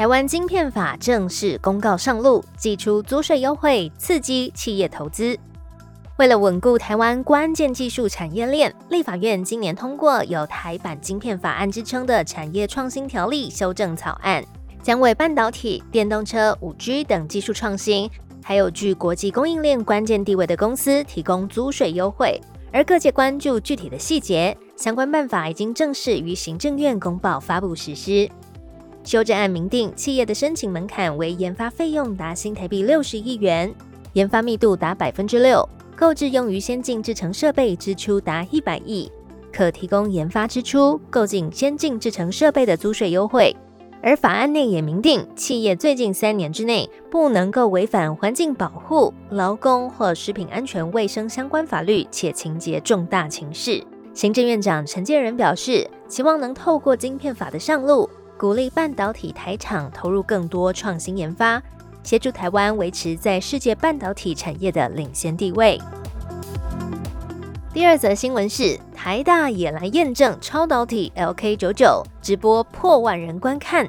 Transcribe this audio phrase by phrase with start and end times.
[0.00, 5.38] 台湾晶片法正式公告上路，寄出租税优惠，刺激企业投资。
[6.16, 14.42] 为了稳固台湾关键技术产业链，立法院今年通过有台版晶片法案之称的产业创新条例修正草案，
[14.82, 18.10] 将为半导体、电动车、五 G 等技术创新，
[18.42, 22.40] 还有具国际供应链关键地位的公司提供租税优惠。
[22.72, 28.26] 而各界关注具体的细节，相关办法已经正式于行政院公报发布实施。
[29.02, 33.74] 修正案明定，企业的申请门槛为研发费用达新台币六十亿元，
[34.12, 35.66] 研发密度达百分之六，
[35.96, 39.10] 购置用于先进制程设备支出达一百亿，
[39.52, 43.54] 可提供研发支出购进先进制程设备的租税优惠。
[44.02, 53.84] 而法案内也明定，企业最近三年之内不能够违反环境保护、劳工或食品安全卫生相关法律，且情节重大情事。
[54.14, 58.08] 行政院长陈建仁表示，期望能透过晶片法的上路。
[58.40, 61.62] 鼓励半导体台厂投入更多创新研发，
[62.02, 65.78] 协助台湾维持在世界半导体产业的领先地位。
[67.70, 73.86] 第二则新闻是，台大也来验证超导体 LK 九九直播破万人观看。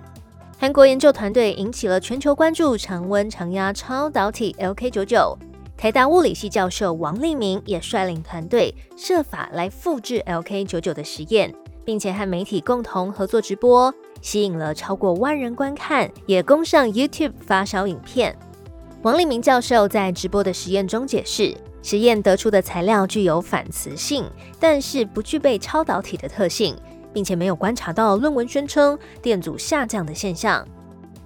[0.60, 5.38] 韩国研究团队引起了全球关注，常温常压超导体 LK 九九。
[5.78, 13.94] 台大物理系教授王立明也率领团队设法来复制 LK 九九的实验，并且和媒体共同合作直播。
[14.22, 18.38] 吸引了超过万人观看，也攻上 YouTube 发烧影片。
[19.02, 24.24] 王立明教授在直播的实验中解释，实验得出的材料具有反磁性，
[24.60, 26.76] 但是不具备超导体的特性，
[27.12, 30.64] 并且没有观察到论文宣称电阻下降的现象。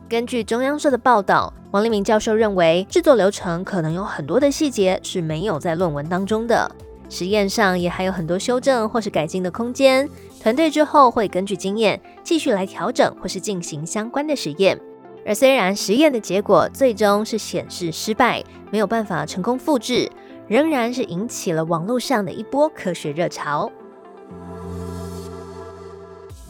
[0.08, 6.72] 根据中央社的报道，王立明教授认为制作流程可能有很多的细节是没有在论文当中的，
[7.10, 10.08] 实验上也还有很多修正或是改进的空间。
[10.46, 14.80] 团队之后会根据经验继续来调整或是进行相关的实验，
[15.26, 20.08] 而虽然实验的结果最终是显示失败，没有办法成功复制，
[20.48, 23.72] 仍然是引起了网络上的一波科学热潮。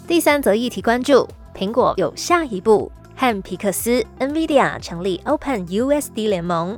[0.06, 1.26] 第三则议题关注：
[1.58, 6.78] 苹果有下一步和皮克斯、NVIDIA 成立 Open USD 联盟。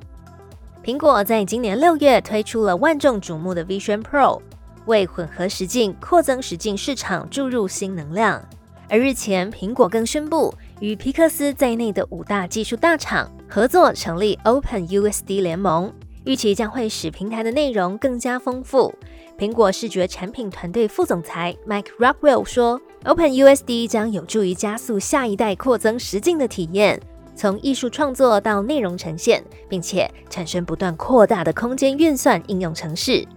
[0.85, 4.39] 苹果在今年六月推出了万众瞩目的 Vision Pro。
[4.87, 8.43] 为混合实境、扩增实境市场注入新能量。
[8.89, 15.93] 而日前，苹果更宣布与皮克斯在内的五大技术大厂合作，成立 Open USD 联盟，
[16.23, 18.93] 预期将会使平台的内容更加丰富。
[19.37, 26.99] 苹果视觉产品团队副总裁 Mike Rockwell 说：“Open USD 将有助于加速下一代扩增实境的体验，
[27.35, 33.27] 从艺术创作到内容呈现，并且产生不断扩大的空间运算应用程式。”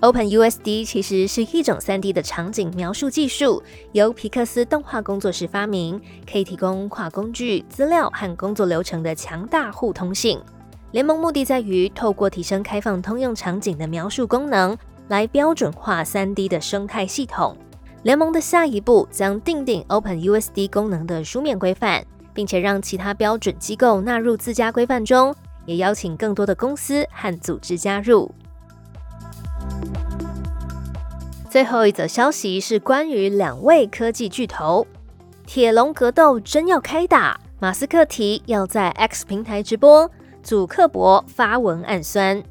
[0.00, 3.60] OpenUSD 其实是一种 3D 的场景描述技术，
[3.90, 6.00] 由皮克斯动画工作室发明，
[6.30, 10.40] 可以提供跨工具、资料和工作流程的强大互通性。
[10.92, 14.78] 联盟目的在于透过提升开放通用场景的描述功能，
[15.08, 17.56] 来标准化 3D 的生态系统。
[18.04, 25.34] 联盟的下一步将定定 OpenUSD 功能的书面规范，并且让其他标准机构纳入自家规范中，
[25.66, 28.32] 也邀请更多的公司和组织加入。
[31.48, 34.86] 最后一则消息是关于两位科技巨头，
[35.46, 37.40] 铁笼格斗真要开打。
[37.58, 40.10] 马斯克提要在 X 平台直播，
[40.42, 42.42] 祖克伯发文暗酸。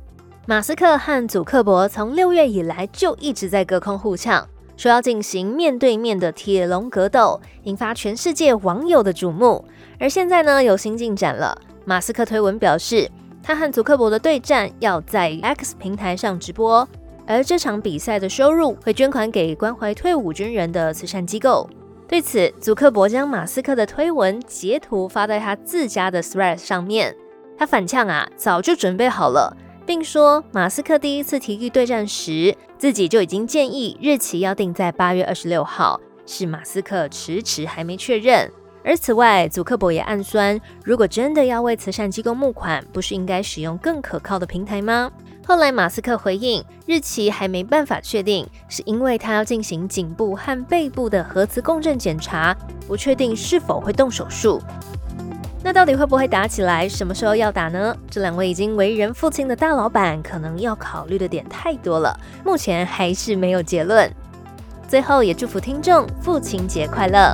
[0.47, 9.63] 马斯克和祖克伯从六月以来就一直在隔空互呛，说要进行面对面的铁笼格斗，引发全世界网友的瞩目。
[9.99, 11.55] 而现在呢，有新进展了。
[11.85, 13.07] 马斯克推文表示，
[13.43, 16.87] 他和祖克伯的对战要在 X 平台上直播。
[17.27, 21.69] 而这场比赛的收入会捐款给关怀退伍军人的慈善机构。
[22.07, 27.13] 对此，祖克伯将马斯克的推文截图发在他自家的 Threads 上面。
[27.57, 38.49] 他反呛啊，早就准备好了，并说马斯克第一次提议对战时，自己就已经建议日期要定在八月二十六号，是马斯克迟迟还没确认。
[38.85, 45.11] 而此外，祖克伯也暗酸，如果真的要为慈善机构募款，不是应该使用更可靠的平台吗？
[45.47, 52.53] 后来，马斯克回应，日期还没办法确定，是因为他要进行颈部和背部的核磁共振检查，
[52.85, 54.61] 不确定是否会动手术。
[55.63, 56.89] 那到底会不会打起来？
[56.89, 57.95] 什么时候要打呢？
[58.09, 64.11] 这两位已经为人父亲的大老板，可能要考虑的点太多了，目前还是没有结论。
[64.89, 67.33] 最后也祝福听众父亲节快乐！